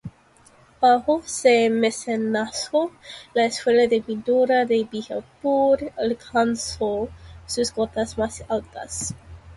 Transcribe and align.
Bajo 0.81 1.21
su 1.27 1.47
mecenazgo, 1.69 2.91
la 3.35 3.45
escuela 3.45 3.85
de 3.85 4.01
pintura 4.01 4.65
de 4.65 4.87
Bijapur 4.91 5.91
alcanzó 5.95 7.07
sus 7.45 7.69
cotas 7.71 8.17
más 8.17 8.43
altas. 8.49 9.13